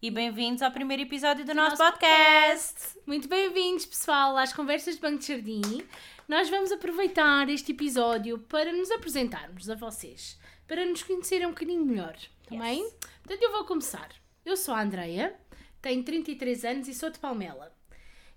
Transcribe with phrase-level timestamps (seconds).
[0.00, 2.98] e bem-vindos ao primeiro episódio do, nosso, nosso podcast.
[3.06, 5.82] Muito bem-vindos, pessoal, às Conversas de Banco de Jardim.
[6.28, 11.84] Nós vamos aproveitar este episódio para nos apresentarmos a vocês, para nos conhecerem um bocadinho
[11.84, 12.16] melhor,
[12.46, 12.82] também?
[12.82, 12.94] Yes.
[13.22, 14.08] Portanto, eu vou começar.
[14.44, 15.34] Eu sou a Andreia,
[15.82, 17.74] tenho 33 anos e sou de Palmela.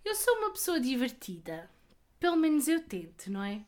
[0.04, 1.70] Eu sou uma pessoa divertida,
[2.20, 3.62] pelo menos eu tento, não é?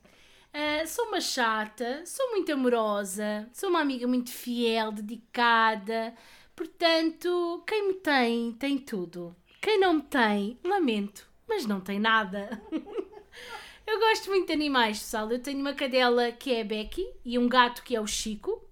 [0.54, 6.14] Uh, sou uma chata, sou muito amorosa, sou uma amiga muito fiel, dedicada.
[6.56, 9.36] Portanto, quem me tem, tem tudo.
[9.62, 12.62] Quem não me tem, lamento, mas não tem nada.
[13.88, 15.32] eu gosto muito de animais, pessoal.
[15.32, 18.64] Eu tenho uma cadela que é a Becky e um gato que é o Chico,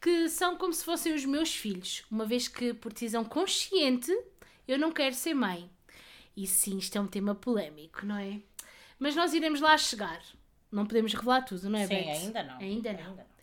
[0.00, 4.12] que são como se fossem os meus filhos, uma vez que, por decisão consciente,
[4.68, 5.70] eu não quero ser mãe.
[6.36, 8.40] E sim, isto é um tema polémico, não é?
[8.98, 10.20] Mas nós iremos lá chegar.
[10.70, 12.10] Não podemos revelar tudo, não é, Sim, Beth?
[12.10, 12.58] ainda não.
[12.58, 12.98] Ainda não.
[12.98, 13.33] Ainda não.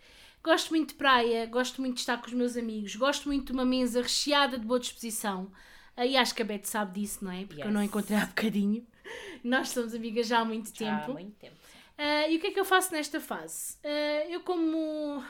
[0.43, 3.51] Gosto muito de praia, gosto muito de estar com os meus amigos, gosto muito de
[3.51, 5.51] uma mesa recheada de boa disposição.
[5.97, 7.45] E acho que a Beth sabe disso, não é?
[7.45, 7.91] Porque eu não a Yes.
[7.91, 8.85] encontrei há bocadinho.
[9.43, 11.13] Nós somos amigas já há muito Já há tempo.
[11.13, 11.55] muito tempo.
[11.97, 13.75] Ah, e o que é que eu faço nesta fase?
[13.83, 15.23] Ah, eu, como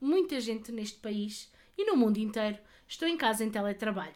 [0.00, 2.56] muita gente neste país e no mundo inteiro,
[2.88, 4.14] estou em casa em teletrabalho.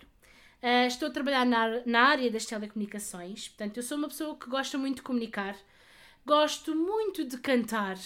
[0.63, 4.49] Ah, estou a trabalhar na, na área das telecomunicações, portanto, eu sou uma pessoa que
[4.49, 5.55] gosta muito de comunicar,
[6.25, 7.99] gosto muito de cantar.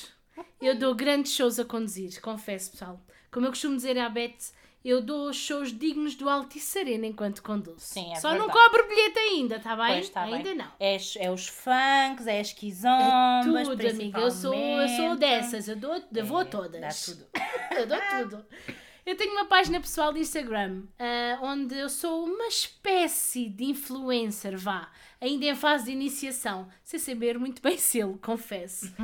[0.61, 3.01] Eu dou grandes shows a conduzir, confesso, pessoal.
[3.31, 4.53] Como eu costumo dizer à Beth,
[4.85, 7.79] eu dou shows dignos do Altice Arena enquanto conduzo.
[7.81, 8.59] Sim, é Só não verdade.
[8.59, 9.95] cobro bilhete ainda, está bem?
[9.95, 10.35] Pois, tá bem.
[10.35, 10.73] ainda não.
[10.81, 14.21] É, é os funks, é as É quizombas, tudo, amiga.
[14.21, 15.69] Eu sou, eu sou dessas.
[15.69, 16.81] Eu, dou, eu vou a É, todas.
[16.81, 17.27] Dá tudo.
[17.79, 17.99] eu dou
[18.31, 18.47] tudo.
[19.05, 24.56] Eu tenho uma página pessoal de Instagram ah, onde eu sou uma espécie de influencer,
[24.56, 28.95] vá, ainda em fase de iniciação, sem saber muito bem sê-lo, confesso.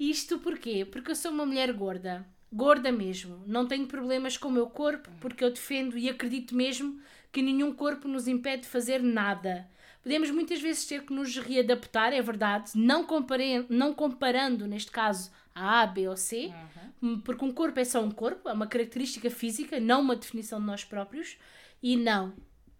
[0.00, 0.86] Isto porquê?
[0.86, 3.44] Porque eu sou uma mulher gorda, gorda mesmo.
[3.46, 6.98] Não tenho problemas com o meu corpo porque eu defendo e acredito mesmo
[7.30, 9.68] que nenhum corpo nos impede de fazer nada.
[10.02, 15.30] Podemos muitas vezes ter que nos readaptar, é verdade, não, compare- não comparando, neste caso,
[15.54, 16.52] a A, B ou C,
[17.00, 17.20] Uhum.
[17.20, 20.66] porque um corpo é só um corpo, é uma característica física, não uma definição de
[20.66, 21.36] nós próprios.
[21.82, 22.32] E não,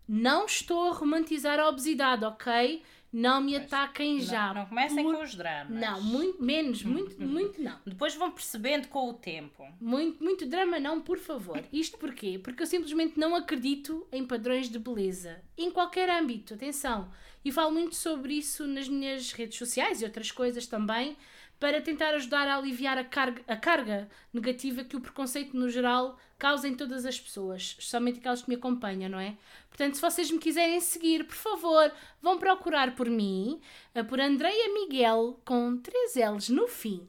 [0.09, 2.83] não estou a romantizar a obesidade, ok?
[3.13, 4.49] Não me ataquem já.
[4.49, 5.79] Não, não comecem Por- com os dramas.
[5.79, 7.79] Não, muito menos, muito, muito não.
[7.85, 9.65] Depois vão percebendo com o tempo.
[9.81, 11.63] Muito, muito drama não, por favor.
[11.73, 12.41] Isto porquê?
[12.43, 15.43] Porque eu simplesmente não acredito em padrões de beleza.
[15.59, 17.11] Em qualquer âmbito, atenção.
[17.45, 21.17] E falo muito sobre isso nas minhas redes sociais e outras coisas também,
[21.63, 26.19] para tentar ajudar a aliviar a carga, a carga negativa que o preconceito no geral
[26.37, 29.37] causa em todas as pessoas, especialmente aquelas que me acompanham, não é?
[29.69, 33.61] Portanto, se vocês me quiserem seguir, por favor, vão procurar por mim,
[33.95, 37.09] eh, por Andreia Miguel, com três L's no fim.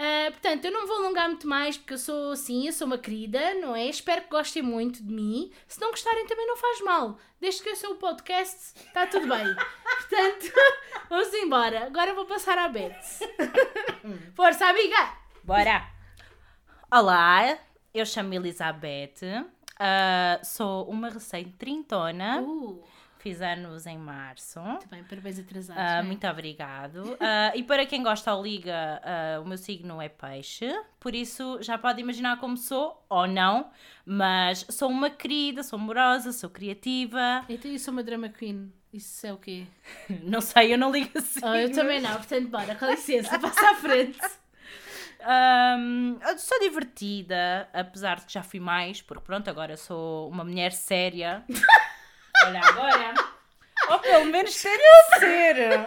[0.00, 2.98] Ah, portanto, eu não vou alongar muito mais porque eu sou assim, eu sou uma
[2.98, 3.86] querida, não é?
[3.86, 5.50] Espero que gostem muito de mim.
[5.66, 7.18] Se não gostarem, também não faz mal.
[7.40, 9.44] Desde que eu sou o podcast, está tudo bem.
[9.98, 10.52] Portanto,
[11.10, 11.86] vamos embora.
[11.86, 12.94] Agora vou passar à Beth.
[14.34, 15.14] Força, amiga!
[15.42, 15.84] Bora!
[16.90, 17.58] Olá,
[17.92, 19.20] eu chamo-me Elizabeth,
[19.78, 22.82] ah, sou uma recém-trintona, Uh,
[23.28, 24.58] fiz anos em março.
[24.60, 25.82] muito bem, parabéns atrasados.
[25.82, 26.02] É?
[26.02, 27.16] muito obrigado.
[27.20, 30.66] Ah, e para quem gosta ou liga, ah, o meu signo é peixe,
[30.98, 33.70] por isso já pode imaginar como sou ou não,
[34.06, 37.44] mas sou uma querida, sou amorosa, sou criativa.
[37.48, 38.72] Então eu sou uma drama queen.
[38.90, 39.66] Isso é o quê?
[40.22, 41.40] Não sei, eu não ligo assim.
[41.42, 44.18] Ah, eu também não, portanto, bora, com licença, passa à frente.
[46.30, 50.72] Eu sou divertida, apesar de que já fui mais, porque pronto, agora sou uma mulher
[50.72, 51.44] séria.
[52.46, 53.14] Olha agora.
[53.90, 55.86] Ou pelo menos tento ser.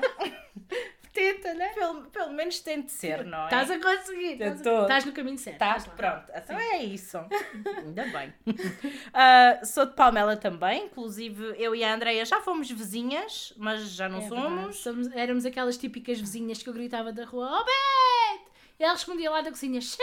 [1.13, 1.67] Tenta, né?
[1.73, 3.44] Pelo, pelo menos tento ser, não é?
[3.45, 4.31] Estás a conseguir.
[4.34, 4.81] Estás, tô.
[4.84, 5.57] estás no caminho certo.
[5.57, 7.17] Tá, estás pronto, então é isso.
[7.78, 8.34] Ainda bem.
[9.13, 14.07] Ah, sou de Palmela também, inclusive eu e a Andreia já fomos vizinhas, mas já
[14.07, 14.77] não É somos.
[14.77, 18.51] Somos- Éramos aquelas típicas vizinhas que eu gritava da rua, oh Beth!
[18.80, 19.97] E ela respondia lá da cozinha, Che!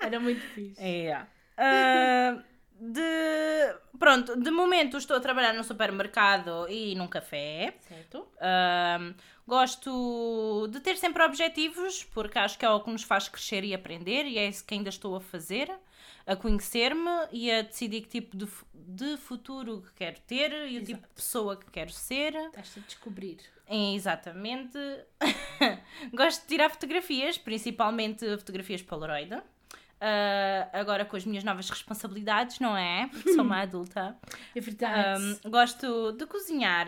[0.00, 0.80] Era muito fixe.
[0.82, 1.22] É.
[1.56, 2.42] Ah,
[2.80, 7.74] de pronto, de momento estou a trabalhar no supermercado e num café.
[7.86, 8.26] Certo?
[8.40, 9.12] Ah,
[9.46, 13.74] gosto de ter sempre objetivos, porque acho que é o que nos faz crescer e
[13.74, 15.70] aprender, e é isso que ainda estou a fazer,
[16.26, 20.84] a conhecer-me e a decidir que tipo de, de futuro que quero ter e o
[20.84, 22.34] tipo de pessoa que quero ser.
[22.34, 23.40] Estás a descobrir.
[23.66, 24.78] É, Exatamente.
[26.14, 29.42] Gosto de tirar fotografias, principalmente fotografias Polaroid.
[30.00, 33.08] Ah, agora com as minhas novas responsabilidades, não é?
[33.08, 34.16] Porque sou uma adulta.
[34.54, 35.22] É verdade.
[35.44, 36.86] Ahm, gosto de cozinhar.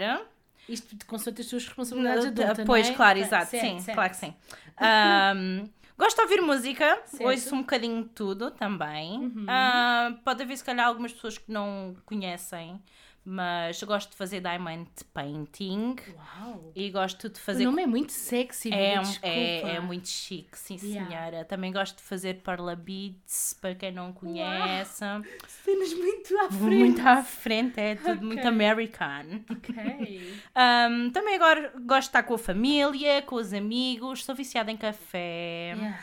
[0.69, 2.97] Isto de consoante as tuas responsabilidades Ah, adultas, pois, não é?
[2.97, 3.95] claro, exato, certo, sim, certo.
[3.97, 4.35] claro que sim.
[4.79, 5.69] Ahm,
[5.99, 7.25] Gosto de ouvir música, Certo.
[7.29, 9.21] ouço um bocadinho de tudo também.
[9.21, 9.47] Uhum.
[9.49, 12.83] Ah, pode haver, se calhar, algumas pessoas que não conhecem,
[13.25, 16.73] mas gosto de fazer diamond painting Uau!
[16.75, 17.65] e gosto de O fazer.
[17.65, 21.09] nome é muito sexy, É, é, é, muito chique, sim Yeah.
[21.09, 21.45] senhora.
[21.45, 25.05] Também gosto de fazer parla beads, para quem não conhece.
[25.47, 26.79] Cenas muito à frente.
[26.79, 28.49] Muito à frente, é tudo muito Ok.
[28.49, 29.45] American.
[29.51, 30.35] Ok.
[30.57, 34.77] Um, também agora gosto de estar com a família, com os amigos, sou viciada em
[34.77, 35.75] café.
[35.77, 35.99] Yeah.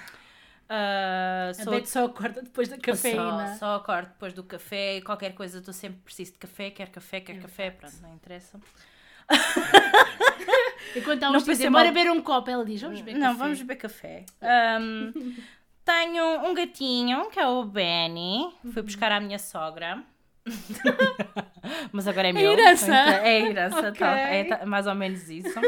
[0.69, 3.53] Uh, A sou só acorda depois da cafeína.
[3.53, 7.19] Só, só acordo depois do café, qualquer coisa, estou sempre preciso de café, quer café,
[7.21, 8.59] quer café, pronto, não interessa.
[10.95, 13.39] Enquanto há Não uns dizem, bora beber um copo, ela diz, vamos beber não, café.
[13.39, 14.25] vamos beber café.
[14.79, 15.35] Um,
[15.85, 18.71] tenho um gatinho que é o Benny, Uhum.
[18.71, 20.03] fui buscar à minha sogra.
[21.91, 22.51] Mas agora é meu.
[22.51, 22.85] herança.
[22.85, 25.59] Então, É herança, tá, é tá- mais ou menos isso.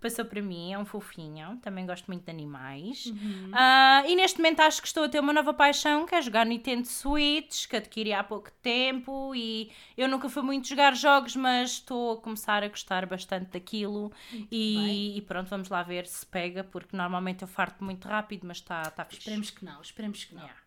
[0.00, 1.58] Passou para mim, é um fofinho.
[1.62, 3.06] Também gosto muito de animais.
[3.06, 3.50] Uhum.
[3.52, 6.46] Ah, e neste momento acho que estou a ter uma nova paixão, que é jogar
[6.46, 9.34] Nintendo Switch, que adquiri há pouco tempo.
[9.34, 14.12] E eu nunca fui muito jogar jogos, mas estou a começar a gostar bastante daquilo.
[14.50, 18.58] E, e pronto, vamos lá ver se pega, porque normalmente eu farto muito rápido, mas
[18.58, 19.20] está tá fixe.
[19.22, 20.42] Esperemos que não, esperemos que não.
[20.42, 20.60] Yeah.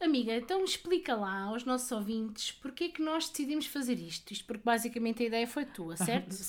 [0.00, 4.32] Amiga, então explica lá aos nossos ouvintes porque é que nós decidimos fazer isto.
[4.32, 6.34] Isto porque basicamente a ideia foi tua, certo?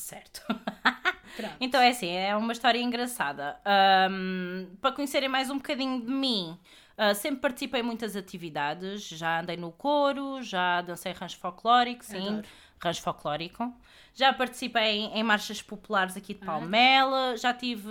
[1.36, 1.56] Certo.
[1.60, 3.60] Então é assim, é uma história engraçada.
[3.66, 6.58] Ahm, para conhecerem mais um bocadinho de mim,
[6.98, 9.08] ah, sempre participei em muitas atividades.
[9.08, 12.48] Já andei no coro, já dancei rancho folclórico, sim, Adoro.
[12.82, 13.74] Rancho folclórico.
[14.14, 17.36] Já participei em, em marchas populares aqui de Palmela.
[17.38, 17.90] Já tive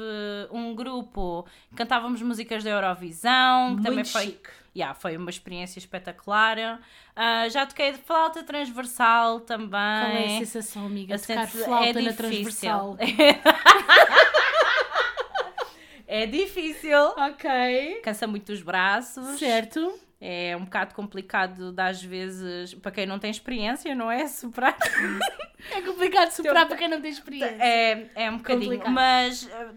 [0.50, 4.50] um grupo que cantávamos músicas da Eurovisão, que também Muito foi, chique.
[4.76, 6.80] Yeah, foi uma experiência espetacular.
[7.14, 9.68] Ah, já toquei de flauta transversal também.
[9.70, 11.14] Qual é a sensação, amiga?
[11.14, 12.16] A Tocar flauta é na difícil.
[12.16, 12.96] transversal.
[16.06, 16.96] É difícil.
[17.16, 18.00] ok.
[18.02, 19.38] Cansa muito os braços.
[19.38, 19.98] Certo.
[20.26, 24.24] É um bocado complicado, de, às vezes, para quem não tem experiência, não é?
[24.28, 24.74] Superar.
[25.70, 27.56] É complicado superar para quem não tem experiência.
[27.62, 28.70] É, é um bocadinho.
[28.80, 28.92] Complicado.
[28.94, 29.68] Mas eh,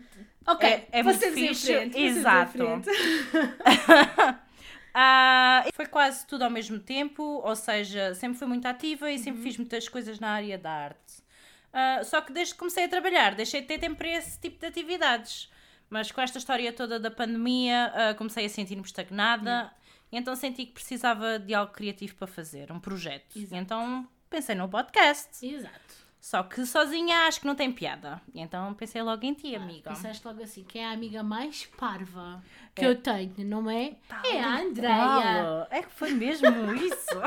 [0.45, 1.67] ok, é- é muito fixe.
[1.73, 2.57] frente, Exato.
[4.93, 9.23] ah, foi quase tudo ao mesmo tempo, ou seja, sempre fui muito ativa e Uhum.
[9.23, 11.23] sempre fiz muitas coisas na área da arte.
[11.73, 14.59] Ah, só que desde que comecei a trabalhar, deixei de ter tempo para esse tipo
[14.59, 15.51] de atividades.
[15.89, 19.71] Mas com esta história toda da pandemia, ah, comecei a sentir-me estagnada.
[19.73, 23.35] E então senti que precisava de algo criativo para fazer, um projeto.
[23.37, 23.55] Exato.
[23.55, 25.45] então pensei no podcast.
[25.45, 25.97] Exato.
[26.19, 28.19] Só que sozinha acho que não tem piada.
[28.35, 29.91] Então pensei logo em ti, amiga.
[29.91, 32.43] Pensaste logo assim, quem é a amiga mais parva
[32.75, 32.87] que É.
[32.89, 33.95] eu tenho, não é?
[34.25, 35.67] é a Andreia.
[35.69, 37.21] É que foi mesmo isso.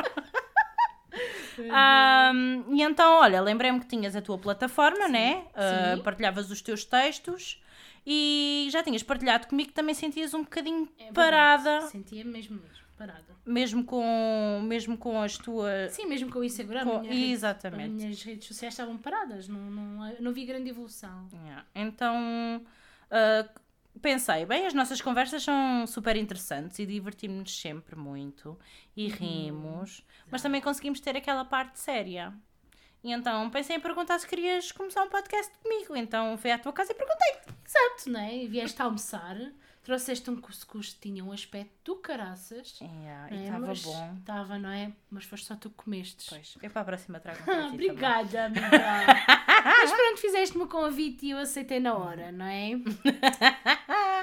[1.72, 5.44] Ahm, e então, olha, lembrei-me que tinhas a tua plataforma, né?
[5.54, 6.02] Ah, sim.
[6.02, 7.60] partilhavas os teus textos
[8.06, 12.84] e já tinhas partilhado comigo que também sentias um bocadinho É parada, Sentia mesmo, mesmo,
[12.96, 13.36] parada.
[13.44, 15.92] mesmo com, mesmo com as tuas.
[15.92, 17.84] Sim, mesmo com o Instagram, Com- a minha rede- exatamente.
[17.84, 21.28] as minhas redes sociais estavam paradas, não, não, não vi grande evolução.
[21.32, 21.64] Yeah.
[21.74, 22.64] Então
[23.10, 23.48] ah,
[24.00, 28.58] pensei, bem, as nossas conversas são super interessantes e divertimos-nos sempre muito
[28.96, 29.12] e Uhum.
[29.16, 32.32] rimos, mas também conseguimos ter aquela parte séria.
[33.02, 35.96] E então pensei em perguntar se querias começar um podcast comigo.
[35.96, 37.54] Então fui à tua casa e perguntei.
[37.66, 38.36] Exato, não é?
[38.36, 39.36] E vieste almoçar,
[39.82, 42.78] trouxeste um cuscuz que tinha um aspecto do caraças.
[42.80, 43.44] Yeah, não e é?
[43.46, 44.16] estava Mas bom.
[44.20, 44.92] Estava, não é?
[45.10, 46.26] Mas foste só tu que comestes.
[46.28, 47.72] Pois, eu para a próxima trago um.
[47.74, 48.70] Obrigada, amiga.
[49.64, 52.70] Mas pronto, fizeste-me o convite e eu aceitei na hora, não é?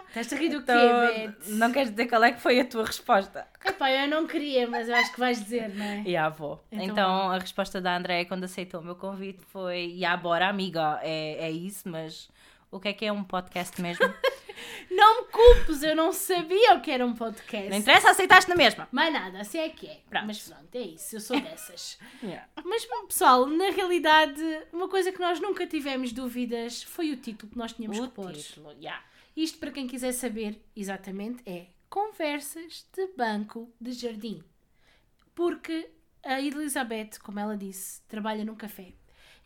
[0.10, 1.36] Estás a rir do quê, Então, Beth?
[1.58, 3.48] não queres dizer qual é que foi a tua resposta?
[3.64, 6.02] Epá, eu não queria, mas eu acho que vais dizer, não é?
[6.06, 6.64] E a avó.
[6.72, 11.00] Então- Então, a resposta da Andréia quando aceitou o meu convite foi: Ya, bora, amiga,
[11.04, 12.30] é, é isso, mas
[12.72, 14.06] o que é que é um podcast mesmo?
[14.90, 17.70] Não me culpes, eu não sabia o que era um podcast.
[17.70, 18.88] Não interessa, aceitaste na mesma.
[18.92, 20.00] Mais nada, assim é que é.
[20.10, 20.26] Pronto.
[20.26, 22.00] Mas pronto, é isso, eu sou dessas.
[22.24, 22.48] Yeah.
[22.66, 24.42] Mas pessoal, na realidade,
[24.74, 28.14] uma coisa que nós nunca tivemos dúvidas foi o título que nós tínhamos O que
[28.16, 28.32] pôr.
[28.34, 29.00] título, ya.
[29.38, 34.44] Isto, para quem quiser saber exatamente, é Conversas de Banco de Jardim.
[35.36, 35.91] Porque
[36.24, 38.94] a Elizabeth, como ela disse, trabalha num café.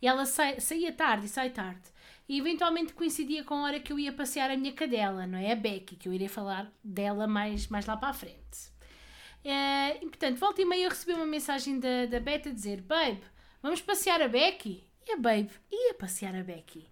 [0.00, 1.82] E ela saía tarde e sai tarde.
[2.26, 5.52] E eventualmente coincidia com a hora que eu ia passear a minha cadela, não é?
[5.52, 8.72] A Becky, que eu irei falar dela mais, mais lá para a frente.
[9.44, 12.80] Eh, e portanto, volta e meia eu recebi uma mensagem da, da Beth a dizer:
[12.80, 13.20] Babe,
[13.60, 14.88] vamos passear a Becky?
[15.06, 16.91] E a Babe ia passear a Becky.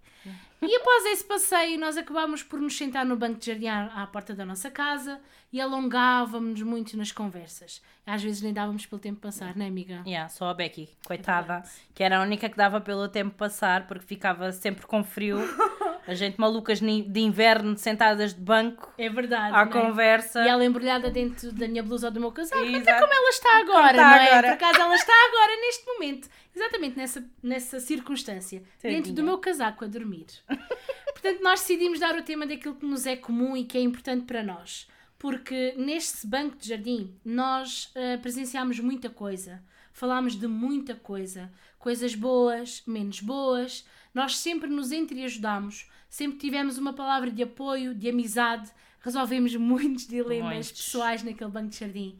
[0.61, 4.07] E após esse passeio, nós acabámos por nos sentar no banco de jardim à, à
[4.07, 5.19] porta da nossa casa
[5.51, 7.81] e alongávamos-nos muito nas conversas.
[8.05, 10.03] Às vezes nem dávamos pelo tempo passar, não é, amiga?
[10.05, 11.69] Yeah, só a Becky, coitada, verdade.
[11.93, 15.39] que era a única que dava pelo tempo passar porque ficava sempre com frio.
[16.07, 19.55] A gente malucas de inverno sentadas de banco É verdade.
[19.55, 19.65] à é?
[19.67, 20.43] conversa.
[20.43, 22.61] E ela embrulhada dentro da minha blusa ou do meu casaco.
[22.61, 23.01] Até Exato.
[23.01, 24.27] como ela está agora, está não é?
[24.27, 24.47] agora.
[24.47, 26.29] Por acaso ela está agora, neste momento.
[26.55, 28.63] Exatamente nessa, nessa circunstância.
[28.81, 29.25] Dentro do Tadinha.
[29.25, 30.25] meu casaco a dormir.
[31.13, 34.25] Portanto, nós decidimos dar o tema daquilo que nos é comum e que é importante
[34.25, 34.87] para nós.
[35.19, 39.61] Porque neste banco de jardim nós ah, presenciámos muita coisa.
[39.93, 41.51] Falámos de muita coisa.
[41.81, 43.83] Coisas boas, menos boas.
[44.13, 45.89] Nós sempre nos entreajudámos.
[46.07, 48.69] Sempre tivemos uma palavra de apoio, de amizade.
[48.99, 50.71] Resolvemos muitos dilemas Muitos.
[50.71, 52.19] pessoais naquele banco de jardim.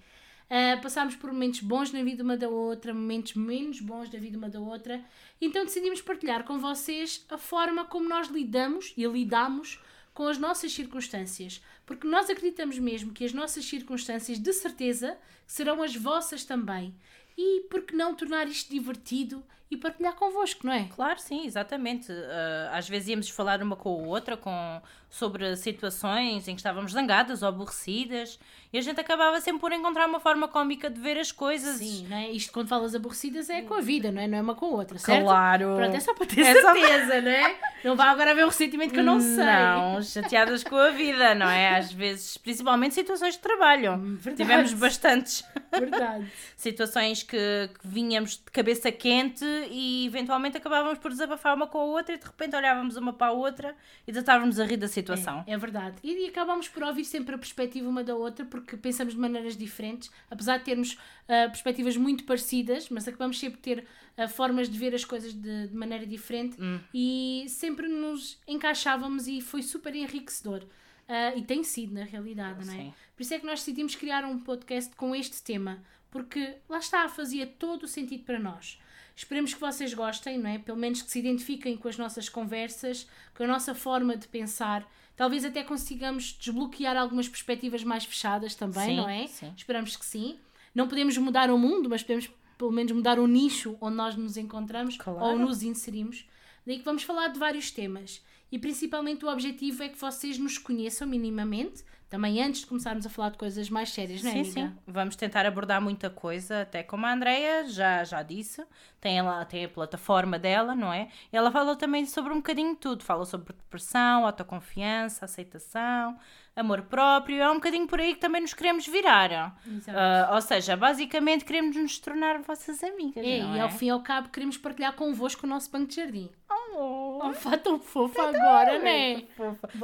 [0.49, 4.35] Uh, passámos por momentos bons na vida uma da outra, momentos menos bons da vida
[4.35, 4.99] uma da outra.
[5.39, 9.79] Então decidimos partilhar com vocês a forma como nós lidamos e lidamos
[10.11, 11.63] com as nossas circunstâncias.
[11.85, 16.95] Porque nós acreditamos mesmo que as nossas circunstâncias, de certeza, serão as vossas também.
[17.37, 20.85] E por que não tornar isto divertido e partilhar convosco, não é?
[20.93, 22.11] Claro, sim, exatamente.
[22.11, 26.91] Ah, às vezes íamos falar uma com a outra com, sobre situações em que estávamos
[26.91, 28.37] zangadas ou aborrecidas
[28.73, 31.77] e a gente acabava sempre por encontrar uma forma cómica de ver as coisas.
[31.77, 32.31] Sim, não é?
[32.31, 34.27] Isto quando falas aborrecidas é com a vida, não é?
[34.27, 35.23] Não é uma com a outra, certo?
[35.23, 35.73] Claro.
[35.77, 37.55] Pronto, é só para ter É só- certeza, não é?
[37.83, 39.43] Não vá agora haver um ressentimento que eu não sei.
[39.45, 41.77] Não, chateadas com a vida, não é?
[41.77, 43.93] Às vezes, principalmente situações de trabalho.
[43.93, 44.35] Hum, verdade.
[44.37, 46.31] Tivemos bastantes Verdade.
[46.55, 51.83] situações que, que vinhamos de cabeça quente e eventualmente acabávamos por desabafar uma com a
[51.83, 53.75] outra e de repente olhávamos uma para a outra
[54.07, 55.43] e estávamos a rir da situação.
[55.47, 55.97] É, é verdade.
[56.03, 59.55] E, e acabamos por ouvir sempre a perspectiva uma da outra porque pensamos de maneiras
[59.57, 60.97] diferentes, apesar de termos
[61.27, 63.87] ah, perspectivas muito parecidas, mas acabamos sempre por ter
[64.17, 66.79] ah, formas de ver as coisas de, de maneira diferente Hum.
[66.93, 70.63] e sempre nos encaixávamos e foi super enriquecedor.
[71.07, 72.77] Ah, e tem sido, na realidade, não é?
[72.77, 72.93] Sim.
[73.15, 77.07] Por isso é que nós decidimos criar um podcast com este tema, porque lá está,
[77.09, 78.79] fazia todo o sentido para nós.
[79.15, 80.57] Esperemos que vocês gostem, não é?
[80.59, 84.87] Pelo menos que se identifiquem com as nossas conversas, com a nossa forma de pensar.
[85.15, 89.27] Talvez até consigamos desbloquear algumas perspectivas mais fechadas também, Sim, não é?
[89.27, 89.53] sim.
[89.55, 90.37] Esperamos que sim.
[90.73, 94.37] Não podemos mudar o mundo, mas podemos pelo menos mudar o nicho onde nós nos
[94.37, 95.19] encontramos Claro.
[95.19, 96.25] ou nos inserimos.
[96.65, 98.23] Daí que vamos falar de vários temas.
[98.51, 103.09] E principalmente o objetivo é que vocês nos conheçam minimamente, também antes de começarmos a
[103.09, 104.67] falar de coisas mais sérias, não é, Sim, amiga?
[104.67, 104.77] sim.
[104.85, 108.61] Vamos tentar abordar muita coisa, até como a Andrea já, já disse,
[108.99, 111.07] tem, ela, tem a plataforma dela, não é?
[111.31, 113.03] Ela fala também sobre um bocadinho de tudo.
[113.05, 116.17] Fala sobre depressão, autoconfiança, aceitação,
[116.53, 117.41] amor próprio.
[117.41, 119.57] É um bocadinho por aí que também nos queremos virar.
[119.87, 123.25] Ah, ou seja, basicamente queremos nos tornar vossas amigas.
[123.25, 123.61] É, não e é?
[123.61, 126.29] ao fim e ao cabo queremos partilhar convosco o nosso banco de jardim.
[126.73, 129.23] Oh, Oh, fá tão fofa agora, né?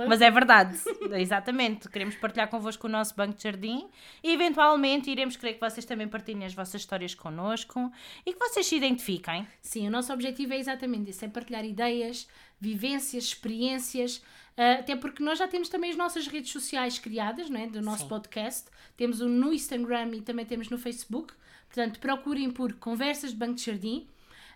[0.08, 0.76] Mas é verdade,
[1.14, 1.88] exatamente.
[1.88, 3.88] Queremos partilhar convosco o nosso banco de jardim
[4.24, 7.92] e eventualmente iremos querer que vocês também partilhem as vossas histórias connosco
[8.26, 9.48] e que vocês se identifiquem.
[9.62, 12.28] Sim, o nosso objetivo é exatamente isso: é partilhar ideias,
[12.60, 14.24] vivências, experiências,
[14.58, 17.68] ah, até porque nós já temos também as nossas redes sociais criadas, não é?
[17.68, 18.10] Do nosso Sim.
[18.10, 18.68] podcast.
[18.96, 21.34] Temos o no Instagram e também temos no Facebook.
[21.68, 24.08] Portanto, procurem por Conversas de Banco de Jardim.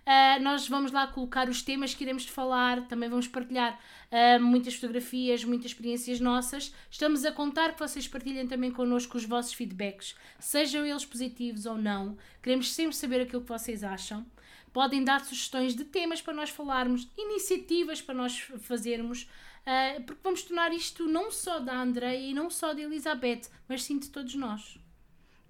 [0.05, 3.79] Ah, nós vamos lá colocar os temas que iremos falar, também vamos partilhar
[4.11, 6.73] ah, muitas fotografias, muitas experiências nossas.
[6.89, 11.77] Estamos a contar que vocês partilhem também connosco os vossos feedbacks, sejam eles positivos ou
[11.77, 12.17] não.
[12.41, 14.25] Queremos sempre saber aquilo que vocês acham.
[14.73, 19.29] Podem dar sugestões de temas para nós falarmos, iniciativas para nós fazermos,
[19.65, 23.83] ah, porque vamos tornar isto não só da Andreia e não só da Elizabeth, mas
[23.83, 24.79] sim de todos nós.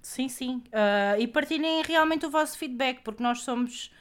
[0.02, 0.64] Sim, sim.
[1.20, 3.94] E partilhem realmente o vosso feedback, porque nós somos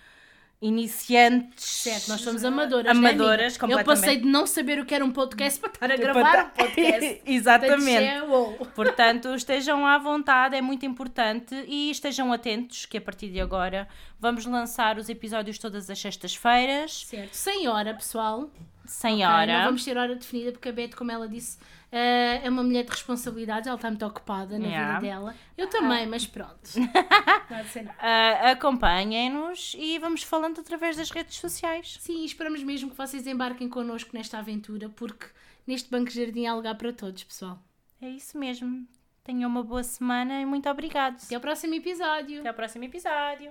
[0.63, 1.65] iniciantes.
[1.65, 2.91] Certo, nós somos amadoras.
[2.97, 3.55] Amadoras, né, amiga?
[3.55, 3.87] Eu completamente.
[3.87, 7.23] passei de não saber o que era um podcast para estar a gravar um podcast.
[7.25, 8.21] Exatamente.
[8.21, 8.65] Portanto, é.
[8.75, 13.89] Portanto, estejam à vontade, é muito importante e estejam atentos que a partir de agora
[14.19, 18.51] vamos lançar os episódios todas as sextas-feiras, Certo, sem hora, pessoal.
[18.85, 19.59] sem Ok, hora.
[19.59, 21.59] Não vamos ter hora definida porque a Beth, como ela disse,
[21.93, 24.99] é uma mulher de responsabilidades, ela está muito ocupada na Yeah.
[25.01, 25.35] vida dela.
[25.59, 26.71] Eu também, mas pronto.
[27.99, 31.97] Ah, Acompanhem-nos e vamos falando através das redes sociais.
[32.01, 35.27] Sim, esperamos mesmo que vocês embarquem connosco nesta aventura, porque
[35.67, 37.59] neste Banco Jardim há lugar para todos, pessoal.
[38.01, 38.87] É isso mesmo.
[39.25, 41.17] Tenham uma boa semana e muito obrigado.
[41.25, 42.39] Até ao próximo episódio.
[42.41, 43.51] Até ao próximo episódio.